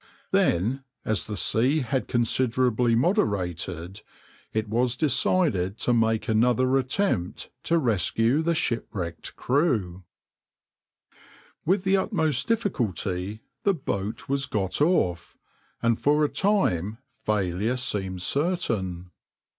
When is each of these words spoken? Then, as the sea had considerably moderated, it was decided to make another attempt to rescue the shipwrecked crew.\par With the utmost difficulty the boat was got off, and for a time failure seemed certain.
Then, 0.31 0.83
as 1.05 1.27
the 1.27 1.37
sea 1.37 1.81
had 1.81 2.07
considerably 2.07 2.95
moderated, 2.95 4.01
it 4.51 4.67
was 4.67 4.95
decided 4.95 5.77
to 5.81 5.93
make 5.93 6.27
another 6.27 6.75
attempt 6.79 7.51
to 7.65 7.77
rescue 7.77 8.41
the 8.41 8.55
shipwrecked 8.55 9.35
crew.\par 9.35 10.01
With 11.67 11.83
the 11.83 11.97
utmost 11.97 12.47
difficulty 12.47 13.41
the 13.61 13.75
boat 13.75 14.27
was 14.27 14.47
got 14.47 14.81
off, 14.81 15.37
and 15.83 15.99
for 15.99 16.25
a 16.25 16.29
time 16.29 16.97
failure 17.15 17.77
seemed 17.77 18.23
certain. 18.23 19.11